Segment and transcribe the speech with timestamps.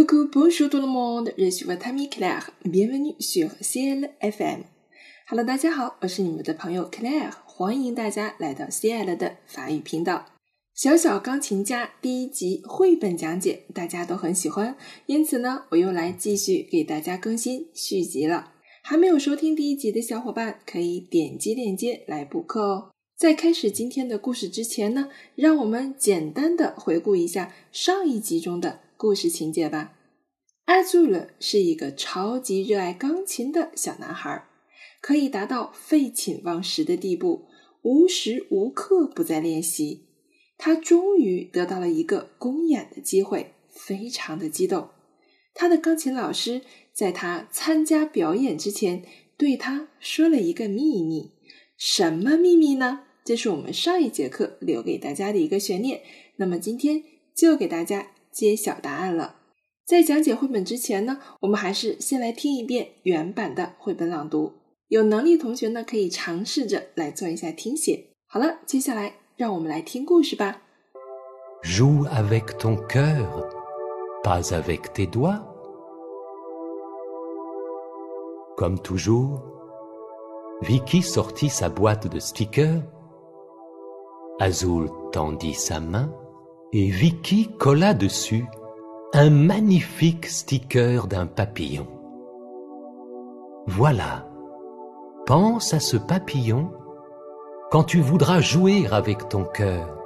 [0.00, 2.52] Coucou, bonjour tout le monde, je suis votre ami Claire.
[2.64, 4.62] Bienvenue sur CL FM.
[5.28, 10.24] Hello，大家好，我是你们的朋友 Claire，欢迎大家来到 CL 的法语频道。
[10.74, 14.74] 小小钢琴家第一集绘本讲解大家都很喜欢，
[15.04, 18.52] 因此呢，我又来继续给大家更新续集了。
[18.82, 22.90] 还没有收听第一集的小伙伴，可以点击链接来补课哦。
[23.18, 28.80] 在开始今天的故事之前呢，让我们简单的回顾一下上一集中的。
[29.00, 29.94] 故事情节吧。
[30.66, 34.44] 阿祖勒是一个超级热爱钢琴的小男孩，
[35.00, 37.46] 可以达到废寝忘食的地步，
[37.80, 40.04] 无时无刻不在练习。
[40.58, 44.90] 他终于得到了一个公演的机会，非常的激动。
[45.54, 46.60] 他的钢琴老师
[46.92, 49.02] 在他参加表演之前
[49.38, 51.30] 对他说了一个秘密。
[51.78, 53.06] 什么秘密呢？
[53.24, 56.02] 这是我们上一节课留给大家的一个悬念。
[56.36, 57.02] 那么今天
[57.34, 58.12] 就给大家。
[58.32, 59.36] 揭晓答案了。
[59.86, 64.52] 在讲解绘本之前呢，我们还是先来听一遍原版的绘本朗读。
[64.88, 68.06] 有能力同学呢，可以尝试着来做一下听写。
[68.26, 70.62] 好了，接下来让我们来听故事吧。
[71.62, 73.50] Joue avec ton cœur,
[74.22, 75.42] pas avec tes doigts.
[78.56, 79.40] Comme toujours,
[80.62, 82.82] Vicky sortit sa boîte de stickers.
[84.38, 86.10] Azul tendit sa main.
[86.72, 88.44] Et Vicky colla dessus
[89.12, 91.86] un magnifique sticker d'un papillon.
[93.66, 94.28] Voilà,
[95.26, 96.70] pense à ce papillon
[97.70, 99.96] quand tu voudras jouer avec ton cœur,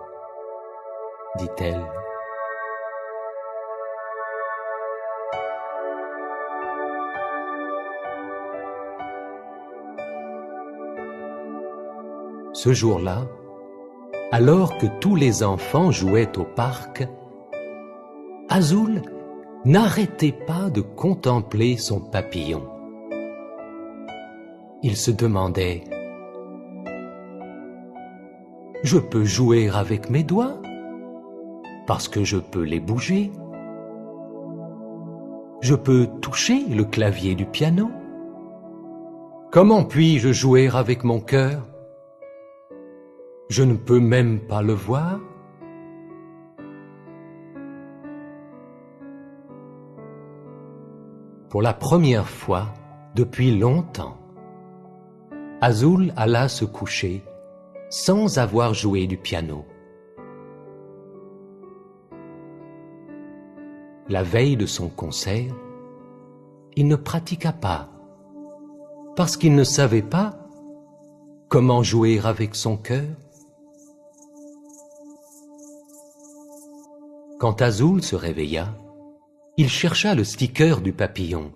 [1.39, 1.85] dit-elle.
[12.53, 13.27] Ce jour-là,
[14.33, 17.07] alors que tous les enfants jouaient au parc,
[18.49, 19.03] Azul
[19.65, 22.63] n'arrêtait pas de contempler son papillon.
[24.83, 25.85] Il se demandait
[28.83, 30.61] Je peux jouer avec mes doigts
[31.87, 33.33] parce que je peux les bouger.
[35.63, 37.91] Je peux toucher le clavier du piano.
[39.51, 41.74] Comment puis-je jouer avec mon cœur?
[43.49, 45.21] Je ne peux même pas le voir.
[51.51, 52.67] Pour la première fois
[53.15, 54.17] depuis longtemps,
[55.61, 57.23] Azul alla se coucher
[57.91, 59.65] sans avoir joué du piano.
[64.09, 65.55] La veille de son concert,
[66.77, 67.89] il ne pratiqua pas
[69.17, 70.37] parce qu'il ne savait pas
[71.49, 73.05] comment jouer avec son cœur.
[77.37, 78.73] Quand Azul se réveilla,
[79.57, 81.51] il chercha le sticker du papillon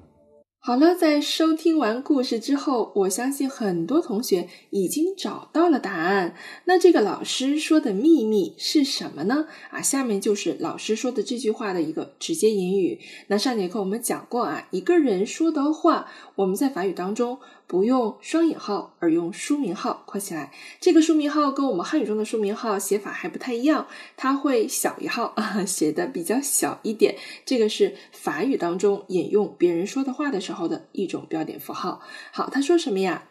[0.61, 6.35] 好了，在收听完故事之后，我相信很多同学已经找到了答案。
[6.65, 9.47] 那这个老师说的秘密是什么呢？
[9.71, 12.99] 啊，下面就是老师说的这句话的一个直接引语。
[13.29, 20.53] 那上节课我们讲过啊，一个人说的话，我们在法语当中不用双引号，而用书名号括起来。
[20.81, 23.87] 这个书名号跟我们汉语中的书名号写法还不太一样，
[24.17, 27.17] 它会小一号啊， 写的比较小一点。
[27.45, 30.69] 这个是法语当中引用别人说的话的时候。
[30.69, 32.01] 的一种标点符号。
[32.33, 33.29] 好，他说什么呀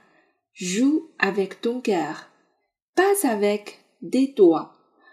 [0.56, 2.16] ？Joue avec ton cœur,
[2.96, 4.70] pas avec des doigts。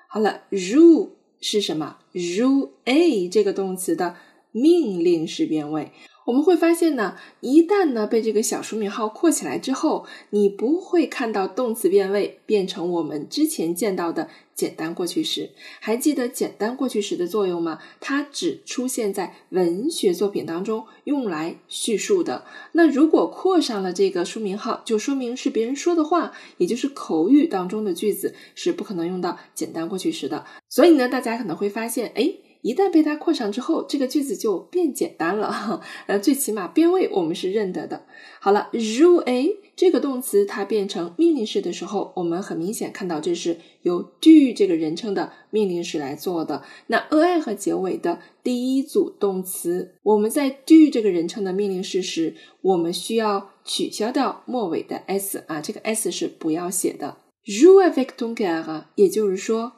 [0.08, 4.16] 好了，joue 是什么？joue a 这个动词的
[4.52, 5.90] 命令式变位。
[6.26, 15.50] 我们会发现呢，一旦呢被这个小书名号括起来之后，你不会看到动词变位变成我们之前见到的简单过去时。
[15.80, 17.78] 还记得简单过去时的作用吗？
[18.00, 22.44] 它只出现在文学作品当中用来叙述的。
[22.72, 30.46] 那如果括上了这个书名号，就说明是别人说的话，也就是口语当中的句子是不可能用到简单过去时的。
[30.70, 32.36] 所以呢，大家可能会发现，哎。
[32.64, 35.82] 一旦被它扩上之后，这个句子就变简单了。
[36.08, 38.06] 呃，最起码变位我们是认得的。
[38.40, 46.62] 好了，rua 这个动词它变成命令式的时候，我们很明显看到这是由 do 这个人称的命令式来做的。
[46.86, 57.18] 那 a 和结尾的第一组动词，我们在 do 这个人称的命令式时，我们需要取消掉末尾的 s 啊，这个 s 是不要写的。
[57.44, 59.72] joue avec ton cœur，也就是说。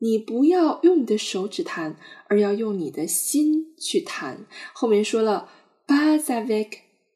[0.00, 1.96] 你不要用你的手指弹，
[2.28, 4.46] 而要用你的心去弹。
[4.72, 5.48] 后面说了
[5.86, 6.70] ，pas avec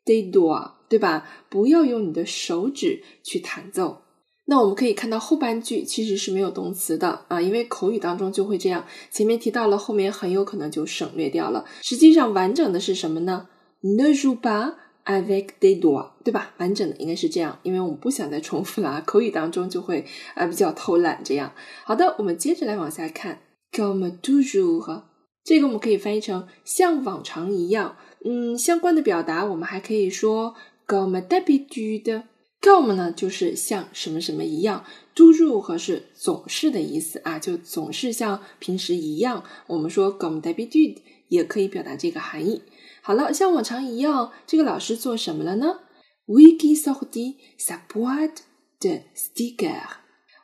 [0.05, 1.27] des doigts，对吧？
[1.49, 4.03] 不要用你的手指去弹奏。
[4.47, 8.85] 那我们可以看到后半句其实是没有动词的啊，因为口语当中就会这样。
[9.11, 11.65] 前面提到了，后面很有可能就省略掉了。
[11.83, 13.49] 实际上完整的是什么呢
[13.81, 14.75] ？Ne joue pas
[15.05, 16.55] avec des do 啊对吧？
[16.59, 21.53] 完整的应该是这样，因为我们不想再重复了啊，口语当中就会啊比较偷懒这样。
[21.85, 23.41] 好的，我们接着来往下看
[23.73, 25.03] ，comme toujours，
[25.45, 27.97] 这个我们可以翻译成像往常一样。
[28.25, 30.55] 嗯，相关的表达我们还可以说
[30.87, 32.23] comme d'habitude。
[32.63, 39.45] comme 呢，就是像什么什么一样；toujours 是总是的意思啊，就总是像平时一样。
[39.67, 40.97] 我们说 comme d'habitude
[41.29, 42.63] 也可以表达这个含义。
[43.07, 45.81] 好了，像往常一样，这个老师做什么了呢
[46.27, 48.39] ？Wiki sorti sa boîte
[48.81, 49.99] de stickers。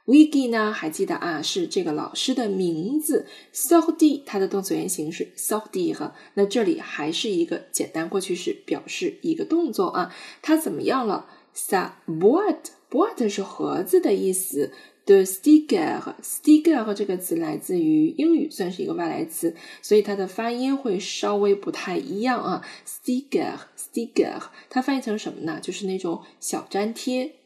[0.04, 3.26] Wiki 呢，还记得啊，是这个老师的名字。
[3.54, 10.14] sorti 它的动词原形是 sorti 哈，那这里还是一个简单过去式，表示一个动作啊。
[10.42, 14.70] 它怎么样了？sa boîte，boîte 是盒子的意思。
[15.10, 22.64] 的 sticker，sticker 和这个词来自于英语，算是一个外来词，所以它的发音会稍微不太一样啊。
[22.86, 25.58] sticker，sticker，它翻译成什么呢？
[25.60, 27.39] 就是那种小粘贴。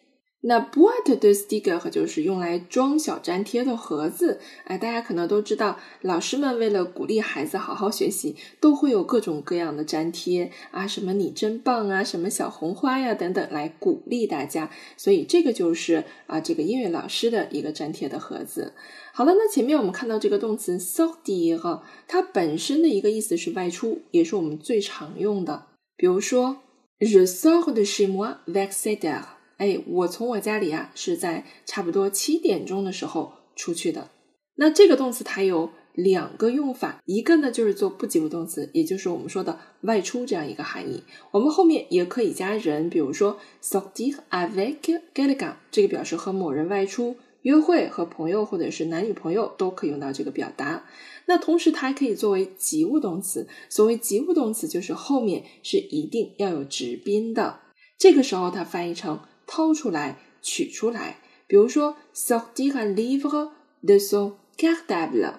[0.47, 4.39] 那 boîte de sticker 就是用来装小粘贴的盒子。
[4.65, 14.71] 哎，大家可能都知道，老师们为了鼓励孩子好好学习，都会有各种各样的粘贴啊，什么你真棒啊，什么小红花呀等等，来鼓励大家。
[14.99, 18.75] 所以这个就是啊，这个音乐老师的一个粘贴的盒子。
[19.15, 25.69] 好了，那前面我们看到这个动词 sortir，它本身的一个意思是外出，也是我们最常用的。
[25.97, 26.59] 比如说
[26.99, 29.25] ，je sors de chez moi vers sept heures。
[29.65, 34.11] 哎，我从我家里啊是在差不多七点钟的时候出去的。
[34.57, 41.03] 那这个动词它有两个用法，一个呢就是做不及物动词，也就是我们说的外出这样一个含义。
[41.31, 44.81] 我们后面也可以加人，比如说 sortir avec
[45.15, 50.85] quelqu'un，这个表示和某人外出约会，和朋友或者是男女朋友都可以用到这个表达。
[51.25, 53.49] 那同时它还可以作为及物动词。
[53.71, 57.61] 所谓及物动词，就是后面是一定要有直宾的。
[57.97, 59.21] 这个时候它翻译成。
[59.47, 61.21] 掏出来，取出来。
[61.47, 63.51] 比如说，sortir un livre
[63.83, 65.35] de son cartable，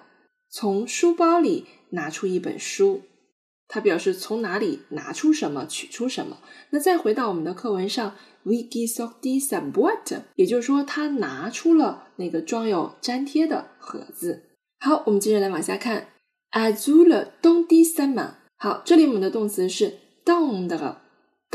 [0.48, 3.02] 从书包里拿出一本书。
[3.68, 6.38] 它表示从哪里拿出什么，取出什么。
[6.70, 8.14] 那再回到我们的课文上
[8.44, 14.44] ，Vicky sorti sa boîte，也就是说，他拿出了那个装有粘贴的盒子。
[14.78, 16.06] 好，我们接着来往下看
[16.52, 18.34] ，Azul don di sa main。
[18.56, 21.02] 好，这里我们的动词是 don 的。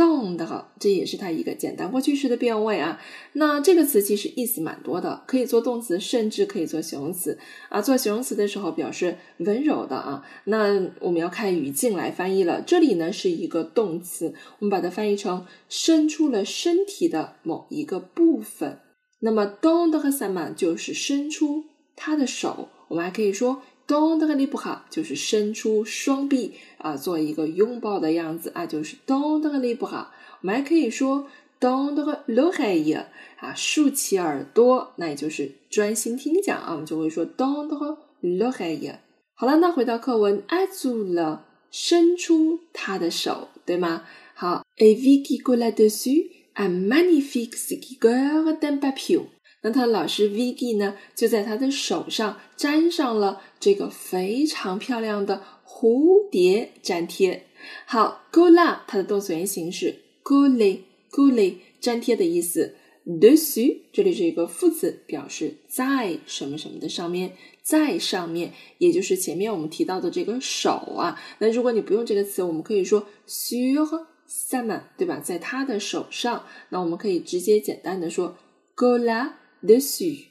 [0.01, 2.99] 动的，这也是它一个简单过去式的变位啊。
[3.33, 7.37] 那这个词其实意思蛮多的，可以做动词，甚至可以做形容词
[7.69, 7.79] 啊。
[7.79, 10.25] 做形容词的时候表示温柔的啊。
[10.45, 12.63] 那我们要看语境来翻译了。
[12.65, 18.79] 这里呢是一个动词，我们把它翻译成伸出了身体的某一个部分。
[19.19, 21.65] 那么动的和 sama 就是伸出
[21.95, 23.61] 他的手，我们还可以说。
[23.91, 30.13] 动的和力不好，就是伸出双臂啊，做一个拥抱的样子啊，就是动的和力不好。
[30.39, 31.27] 我们还可以说
[31.59, 33.05] 动的和露海也
[33.41, 38.97] 啊，竖起耳朵，那也就是专心听讲啊，我们就会说动的和露海也。
[39.33, 44.03] 好了，那回到课文，挨住了，伸出他的手，对吗？
[44.33, 49.25] 好，A Vicky colla dessus un magnifique sticker d'un papio。
[49.63, 57.45] 那他的老师 Vicky 呢，就在他的手上粘上了这个非常漂亮的蝴蝶粘贴。
[57.85, 62.75] 好，gula，它的动词原形是 coller，coller 粘贴的意思。
[63.05, 71.19] dessus 这里是一个副词，表示在什么什么的上面，在上面，也就是前面我们提到的这个手啊。
[71.39, 75.19] 那如果你不用这个词，我们可以说 sur sa main，对吧？
[75.19, 76.45] 在他的手上。
[76.69, 78.37] 那我们可以直接简单的说
[78.75, 80.25] gula dessus，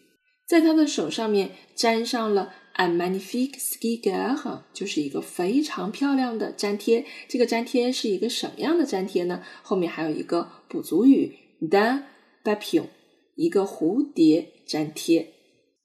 [0.47, 7.05] 在他的手上面粘上了 a magnifique sticker，就是一个非常漂亮的粘贴。
[7.29, 9.43] 这个粘贴是一个什么样的粘贴呢？
[9.63, 11.37] 后面还有一个补足语
[11.71, 12.03] da
[12.45, 12.85] papion，
[13.37, 15.33] 一个蝴蝶粘贴。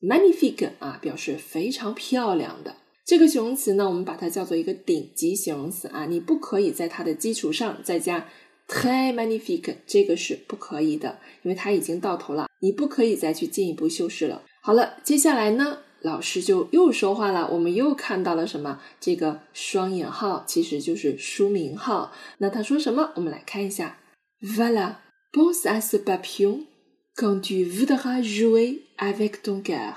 [0.02, 2.76] magnifique 啊，表示非常漂亮的。
[3.06, 8.28] 这个形容词呢，我们把它叫做一个顶级形容词啊，你不可以在它的基础上再加。
[8.68, 14.42] très magnifique，这个是不可以的，因为它已经到头了，你不可以再去进一步修饰了。
[14.64, 18.80] 好了，接下来呢，老师就又说话了，我们又看到了什么？
[19.00, 22.14] 这个双引号其实就是书名号。
[22.38, 23.12] 那他说什么？
[23.16, 23.98] 我们来看一下。
[24.40, 26.68] Voilà，pense à ce papillon
[27.16, 29.96] quand tu voudras jouer avec ton cœur。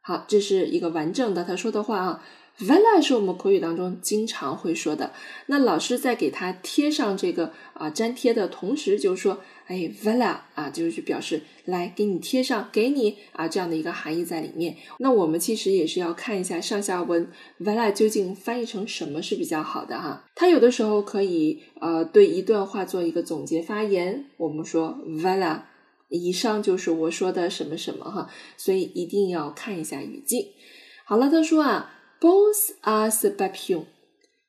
[0.00, 2.24] 好，这是一个完整的他说的话啊。
[2.60, 5.12] Villa 是我们口语当中经常会说的。
[5.46, 14.76] 那老师在给它贴上这个啊粘贴的同时，就说，哎，villa 啊，就是表示来给你贴上，给你啊这样的一个含义在里面。
[14.98, 17.26] 那我们其实也是要看一下上下文
[17.58, 20.24] ，villa 究竟翻译成什么是比较好的哈。
[20.34, 24.26] 它有的时候可以呃对一段话做一个总结发言。
[24.36, 25.62] 我们说 villa
[26.08, 30.48] 以上就是我说的什么什么哈，所以一定要看一下语境。
[31.04, 31.96] 好了，他说啊。
[32.20, 33.86] Pense the papillon，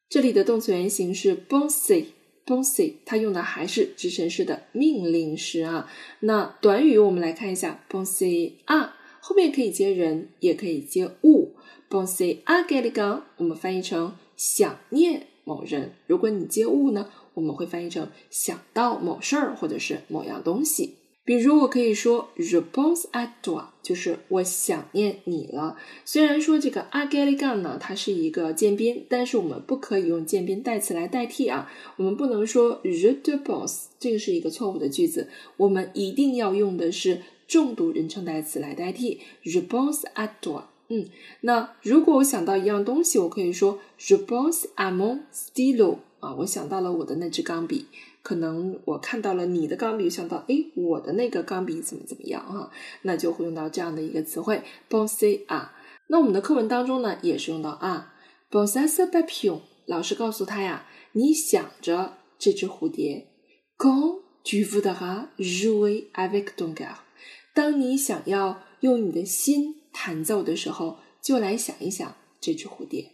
[0.10, 5.90] 这里的动词原形是 bonsi，bonsi，它用的还是直陈式的命令式啊。
[6.20, 8.90] 那短语我们来看一下，pense à
[9.22, 11.56] 后面可以接人，也可以接物。
[11.90, 15.94] pense à quelqu'un，我们翻译成想念某人。
[16.08, 20.98] 如果你接物呢，我们会翻译成想到某事儿或者是某样东西。
[21.24, 25.78] 比如我可以说 je pense à toi，就是我想念你了。
[26.04, 31.72] 虽然说这个 a g a l i g a n 呢，它是一个渐宾，但是我们不可以用渐宾代词来代替啊。
[31.98, 35.30] 我们不能说 je te pense，这个是一个错误的句子。
[35.58, 40.64] 我们一定要用的是重读人称代词来代替 je pense à toi。
[40.88, 41.06] 嗯，
[41.42, 47.86] 那如果我想到一样东西，我可以说 je pense à mon stylo，啊，我想到了我的那支钢笔。
[48.24, 52.72] 可能我看到了你的钢笔，想到哎，我的那个钢笔怎么怎么样哈？
[53.02, 55.70] 那就会用到这样的一个词汇 pense à。
[56.08, 58.14] 那我们的课文当中呢，也是用到啊
[58.52, 59.62] ，pense à ce papillon。
[59.86, 63.28] 老师告诉他呀，你想着这只蝴蝶
[63.78, 66.98] ，quand tu voudras jouer avec ton cœur。
[67.56, 73.12] 当你想要用你的心弹奏的时候，就来想一想这只蝴蝶。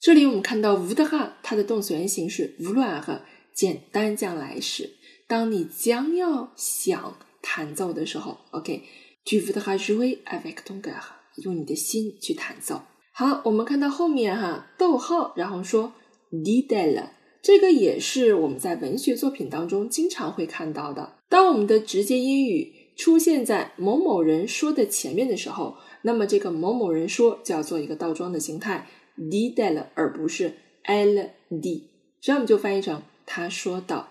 [0.00, 3.20] 这里我们看到 voudra，它的动词原形是 vouloir。
[3.54, 4.90] 简单将来时，
[5.26, 11.00] 当你将要想弹奏的时候，OK，tu voudras jouer avec ton cœur，
[11.42, 12.82] 用你的心去弹奏。
[13.12, 15.92] 好，我们看到后面哈，逗号，然后说
[16.30, 17.10] didel，
[17.42, 21.18] 这个也是我们在文学作品当中经常会看到的。
[21.28, 28.86] 当我们的直接英语出现在某某人说的前面的时候，那么这个某某人说就要做一个倒装的形态
[29.18, 30.54] didel，而不是
[30.84, 31.82] ld，
[32.20, 33.02] 这样我们就翻译成。
[33.32, 34.08] 他说道：“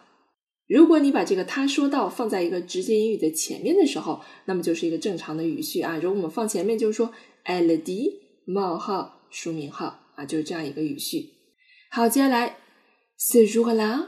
[0.66, 5.98] 如果你把这个他说道放在一个直接英语的前面的时候，那么就是一个正常的语序啊。
[5.98, 7.12] 如果我们放前面，就是说
[7.46, 7.90] ld
[8.46, 11.32] 冒号书名号啊，就是这样一个语序。
[11.92, 12.56] 好，接下来
[13.20, 14.06] ce jour-là,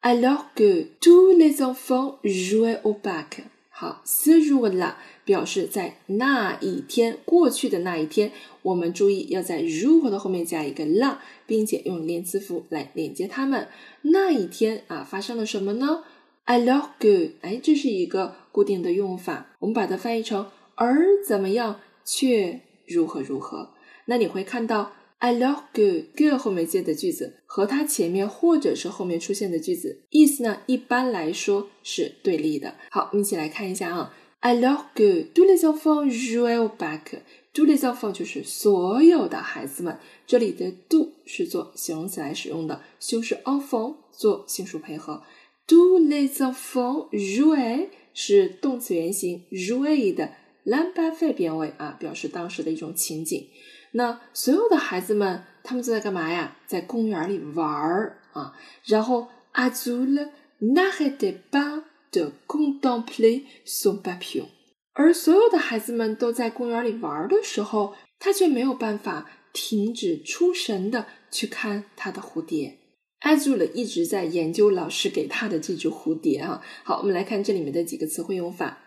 [0.00, 3.42] alors que tous les enfants jouaient au parc。
[3.70, 4.94] 好，ce jour-là。”
[5.24, 8.30] 表示在那一天过去的那一天，
[8.62, 13.68] 我们注意要在如何的后面加一个 la，并且用连词符来连接它们。
[14.02, 16.04] 那一天啊，发生了什么呢
[16.44, 23.70] ？I love good，哎，这是一个固定的用法，我们把它翻译成而怎么样却如何如何。
[24.06, 32.74] 那你会看到 I love good，good 后面接的句子和它前面或者是后面出现的句子意思呢，一般来说是对立的。
[32.90, 34.14] 好，我们一起来看一下啊。
[34.46, 39.98] Alors que tous les enfants jouaient au parc，tous les enfants 就是所有的孩子们。
[40.26, 45.22] 这里的 do 是做形容词来使用的，修饰 enfant 做性数配合。
[45.66, 50.32] tous les enfants jouaient 是动词原形 jouer 的
[50.66, 53.48] l'imparfait 变位啊，表示当时的一种情景。
[53.92, 56.58] 那所有的孩子们他们都在干嘛呀？
[56.66, 58.52] 在公园里玩儿啊。
[58.84, 60.28] 然后 Azul
[60.60, 61.84] n'arrêtait pas。
[62.14, 64.46] 的 contempler son papillon，
[64.92, 72.78] 而所有的孩子们都在公园里玩的时候，他却没有办法停止出神的去看他的蝴蝶。
[73.20, 76.62] Azul 一直在研究老师给他的这只蝴蝶啊。
[76.84, 78.80] 好，我们来看这里面的几个词汇用法。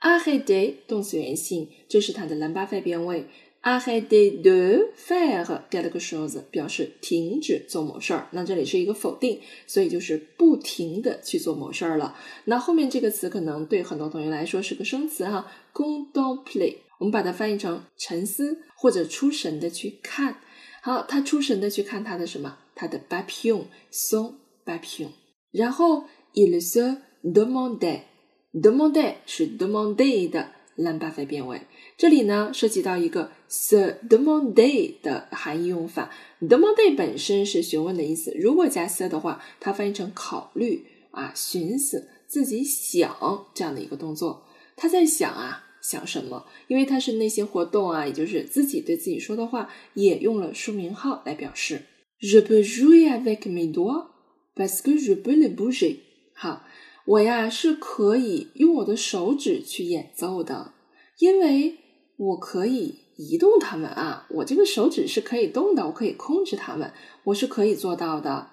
[0.00, 3.28] Arrêter 动词原形，这是它的蓝巴 a 变位。
[3.62, 12.16] Arrêter de faire quelque chose 表示停止做某事儿，那这里是一个否定，所以就是不停的去做某事儿了。
[12.46, 20.38] 那后面这个词可能对很多同学来说是个生词哈，contempler，我们把它翻译成沉思或者出神的去看。
[20.82, 22.58] 好，他出神的去看他的什么？
[22.74, 24.34] 他的 papillon，son
[24.66, 25.10] papillon。
[25.52, 26.04] 然后
[26.34, 30.48] il se demandait，demandait 是 demander 的。
[30.74, 31.60] 兰巴菲变位，
[31.96, 36.10] 这里呢涉及到一个 se demander 的含义用法。
[36.40, 44.46] demander 本身是询问的意思，如果加 se 的话，它翻译成考虑啊、寻思、自己想这样的一个动作。
[44.76, 46.46] 他在想啊，想什么？
[46.66, 51.82] 因为它是那些活动啊，也就是自己对自己说的话，也用了书名号来表示。
[52.20, 54.06] Je peux jouer avec mes doigts
[54.54, 55.98] parce que je peux les bouger。
[56.34, 56.64] 好。
[57.04, 60.72] 我呀是可以用我的手指去演奏的，
[61.18, 61.78] 因为
[62.24, 66.92] 我可以移动它们啊，我这个手指是可以动的，我可以控制它们，
[67.24, 68.50] 我是可以做到的。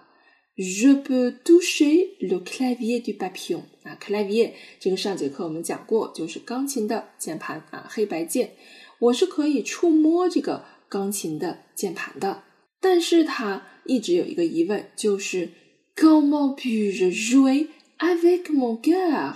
[0.57, 8.55] Je peux toucher le clavier du papillon 啊，clavier 这个上节课我们讲过，就是钢琴的键盘啊，黑白键，
[8.99, 12.43] 我是可以触摸这个钢琴的键盘的。
[12.81, 15.51] 但是他一直有一个疑问，就是
[15.95, 17.67] Comment puis-je jouer
[17.99, 19.35] avec mon cœur？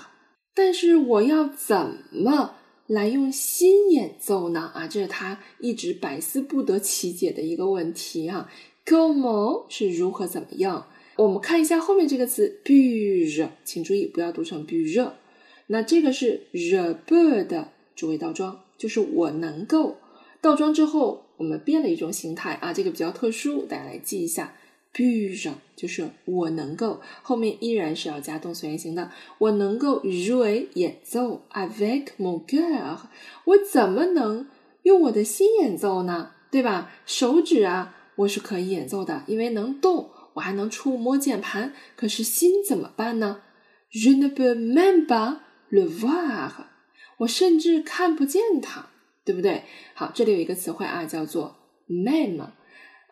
[0.56, 2.56] 但是我要怎么
[2.94, 4.72] 来用心演奏呢？
[4.76, 8.52] 啊，这是他一直百思不得其解的一个问题啊。
[8.86, 10.86] Como 是如何怎么样？
[11.16, 15.12] 我们看一下后面这个词 puis-je，请注意不要读成 puis-je。
[15.66, 19.98] 那这个是 je peux 的主谓倒装，就是我能够。
[20.40, 24.54] 倒装之后，我们变了一种形态啊，这个比较特殊，大家来记一下。
[24.94, 29.12] Puis-je 就是我能够，后面依然是要加动词原形的。
[29.40, 32.98] 我能够 j o u e 演奏 avec mon cœur，
[33.46, 34.48] 我怎么能
[34.84, 36.32] 用我的心演奏呢？
[36.52, 36.92] 对吧？
[37.06, 40.12] 手指啊，我是可以演奏的，因为能动。
[40.36, 43.42] 我还能触摸键盘，可是心怎么办呢
[43.92, 45.38] ？Je ne peux même pas
[45.70, 46.52] le voir，
[47.20, 48.86] 我甚至看不见它，
[49.24, 49.64] 对不对？
[49.94, 51.56] 好，这里有一个词汇啊，叫做
[51.88, 52.48] même，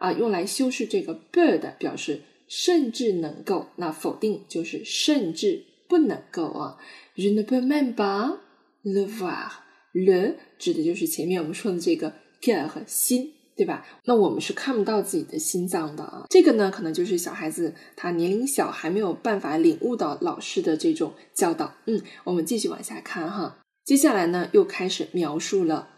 [0.02, 3.68] 啊，用来修饰这个 bird，，表示甚至能够。
[3.76, 6.78] 那否定就是甚至不能够啊。
[7.16, 8.40] Remember
[8.84, 9.52] le voir
[9.94, 13.34] le 指的就是前面我们说的这个 cœur 和心。
[13.54, 13.86] 对吧？
[14.06, 16.26] 那我们是看不到自己的心脏的啊。
[16.30, 21.76] 这个呢，可能就是小孩子他年龄小，还没有办法领悟到老师的这种教导。
[21.86, 23.60] 嗯，我们继续往下看哈。
[23.86, 25.90] 接下来呢，又开始描述了。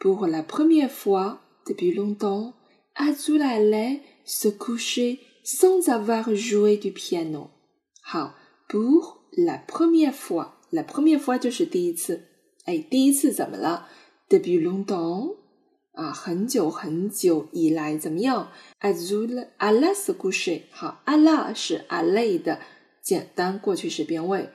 [0.00, 2.54] Pour la première fois depuis longtemps,
[2.95, 7.51] Azul allait se coucher sans avoir joué du piano。
[8.01, 8.33] 好，
[8.69, 12.27] Pour la première fois，la première fois 就是第一次。
[12.65, 13.87] 哎，第一次怎么了？
[14.27, 15.35] Depuis longtemps。
[15.93, 18.51] 啊，很久很久以来怎么样？
[18.81, 22.59] Azul alas couche，好，ala 是 ale 的
[23.01, 24.49] 简单过去式变位，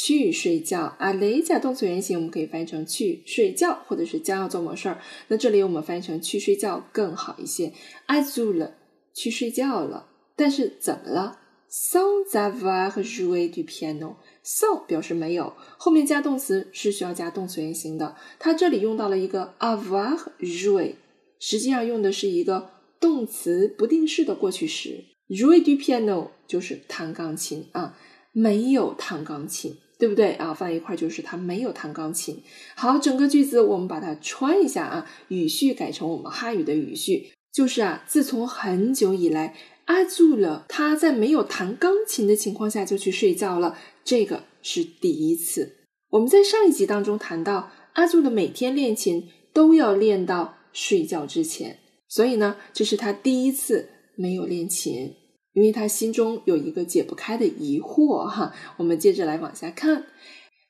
[0.00, 0.96] 去睡觉。
[1.00, 5.00] ale 加动词原形，我们可以翻译成去睡觉，或者是将要做某事儿。
[5.26, 7.72] 那这里我们翻译成去睡觉更好一些。
[8.06, 8.70] Azul
[9.12, 14.14] 去睡觉了，但是怎么了？Sans avoir joué du piano。
[14.44, 18.14] so 表示没有，后面加动词是需要加动词原形的。
[18.38, 20.94] 它这里用到了一个 avoir joué，
[21.40, 25.04] 实际上用的是一个动词不定式的过去时。
[25.28, 27.98] jouer du piano 就是弹钢琴啊，
[28.32, 30.54] 没有弹钢琴，对不对啊？
[30.54, 32.42] 放一块就是他没有弹钢琴。
[32.76, 39.54] 好，整个句子我们把它穿一下啊，语序改成我们汉语的语序，就是啊，自从很久以来。
[39.86, 45.76] 阿祖了，他在没有弹钢琴的情况下就去睡觉了，这个是第一次。
[46.10, 55.14] 我们在上一集当中谈到，阿祖的每天练琴都要练到睡觉之前，所以呢，这是他第一次没有练琴，
[55.58, 58.54] 因为他心中有一个解不开的疑惑哈。
[58.76, 60.04] 我们接着来往下看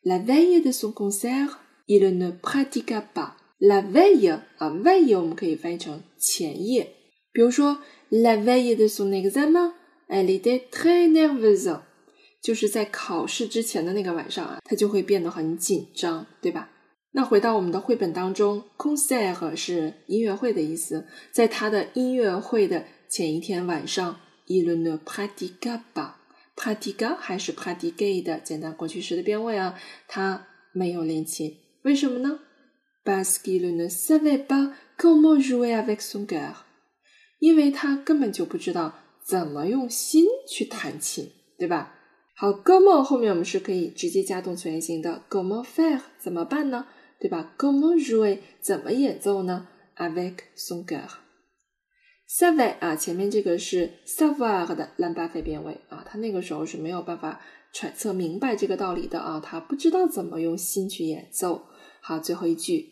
[0.03, 1.51] ，La veille de son concert,
[1.87, 3.33] il ne pratiqua pas.
[3.59, 6.95] La veille 啊，veille 我们可以翻译成前夜，
[7.33, 7.79] 比如说。
[8.11, 9.75] La veille de son examen,
[10.09, 11.83] elle était très nerveuse。
[12.41, 16.71] 就是在考试之前的那个晚上啊，她就会变得很紧张，对吧？
[17.13, 21.07] 那回到我们的绘本当中，concert 是音乐会的意思。
[21.33, 24.19] 在他的音乐会的前一天晚上
[24.49, 26.15] ，il ne pratiqua pas。
[26.57, 32.41] pratiqua 还是 pratique 的简单过去时的变位啊，他没有练琴，为什么呢
[33.05, 36.55] ？Parce qu'il ne savait pas comment jouer avec son cœur。
[37.39, 41.95] 因为他根本就不知道怎么用心去弹琴，对吧？
[42.35, 46.87] 好，comment 后面我们是可以直接加动词原形的，comment faire 怎么办呢？
[47.21, 51.09] 对吧？comment jouer 怎么演奏呢？avec son cœur。
[52.29, 57.41] Savoir 啊，前面这个是 savoir 的兰巴菲变位啊，他那个时候是没有办法
[57.73, 61.63] 揣测明白这个道理的啊，他不知道怎么用心去演奏。
[62.01, 62.91] 好，最后一句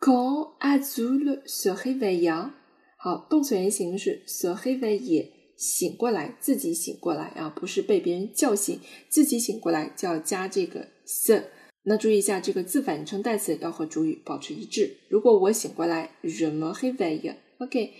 [0.00, 2.52] ，quand Azul se réveilla。
[2.96, 11.44] 好，动词原形是 se réveille，醒过来，自己醒过来啊，不是被别人叫醒，自己醒过来就要加这个 se。
[11.84, 14.98] 那注意一下，这个字反义成代词要和主语保持一致。
[15.08, 17.92] 如果我醒过来，je me réveille，OK。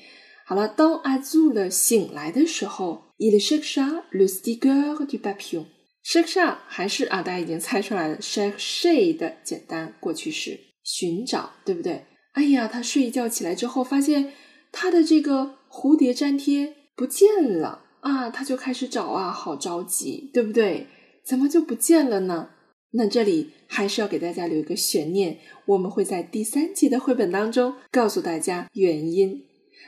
[0.51, 5.67] 好了，当阿祖勒醒来的时候，il chercha le sticker du papillon。
[6.05, 12.05] chercha 还是啊，大家已经猜出来了，cherche 的简单过去式，寻找，对不对？
[12.33, 14.33] 哎呀，他睡一觉起来之后发现。
[14.73, 20.89] 他的这个蝴蝶粘贴不见了啊，他就开始找啊，好着急，对不对？
[21.25, 22.51] 怎么就不见了呢？
[22.95, 29.45] 那这里还是要给大家留一个悬念，我们会在第三集的绘本当中告诉大家原因。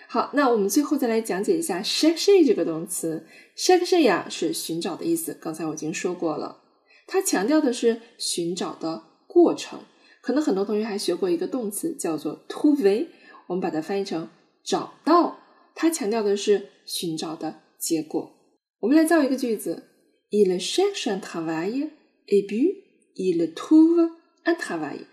[0.09, 3.27] 好，那我们最后再来讲解一下 chercher 这个动词。
[3.57, 6.63] chercher 呀是寻找的意思，刚才我已经说过了，
[7.07, 9.81] 它强调的是寻找的过程。
[10.21, 13.07] 可能很多同学还学过一个动词叫做 “tuv”，
[13.49, 14.29] 我们把它翻译成
[14.63, 15.39] 找到，
[15.75, 18.33] 它强调的是寻找的结果。
[18.81, 19.85] 我们来造一个句子
[20.31, 21.91] ：Il cherche un travail
[22.27, 24.11] et puis il trouve
[24.45, 25.07] un travail。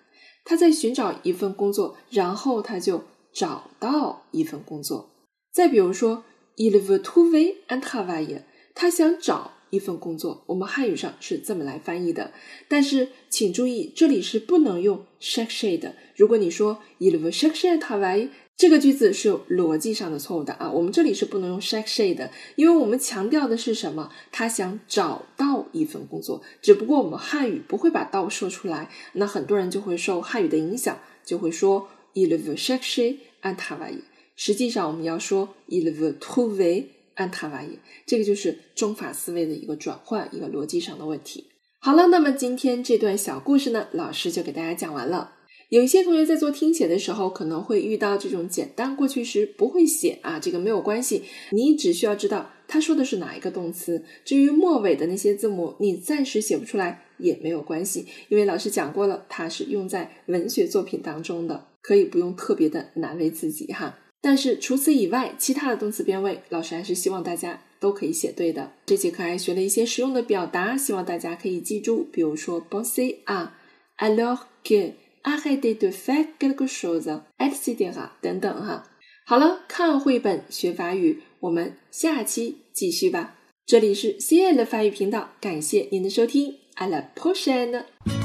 [0.46, 5.10] 他在寻找一份工作，然后他就找到一份工作。
[5.52, 6.24] 再比如说
[6.58, 8.44] ：Il veut trouver un travail。
[8.76, 10.44] 他想找一份工作。
[10.48, 12.32] 我们汉语上是这么来翻译的，
[12.68, 15.96] 但是请注意，这里是不能用 chercher 的。
[16.16, 18.30] 如果你说 Il veut chercher un travail。
[18.60, 20.70] 这个句子是有逻辑上的错误的啊！
[20.70, 24.12] 我们这里是不能用 chercher 的，因为我们强调的是什么？
[24.34, 34.02] 他想找到一份工作，只不过我们汉语不会把到说出来，那很多人就会受汉语的影响，就会说 il veut chercher un travail。
[34.36, 37.80] 实际上我们要说 il veut trouver un travail。
[38.06, 41.46] 这个就是中法思维的一个转换，一个逻辑上的问题。
[41.80, 45.36] 好了，那么今天这段小故事呢，老师就给大家讲完了。
[45.70, 54.04] 有一些同学在做听写的时候，可能会遇到这种简单过去时不会写啊，这个没有关系，你只需要知道他说的是哪一个动词。
[54.26, 63.98] 至于末尾的那些字母，你暂时写不出来也没有关系，因为老师讲过了，它是用在文学作品当中的，可以不用特别的难为自己哈。
[64.22, 68.74] 但是除此以外，其他的动词变位，老师还是希望大家都可以写对的。
[68.86, 73.58] 这节课还学了一些实用的表达，希望大家可以记住，比如说 bossy 啊
[73.98, 74.94] ，alors que。
[75.22, 78.10] arrêter de faire quelque chose, etc.
[78.22, 78.90] 等等哈。
[79.26, 83.36] 好了，看绘本学法语，我们下期继续吧。
[83.66, 88.19] 这里是 C L 的法语频道，感谢您的收听，à la prochaine。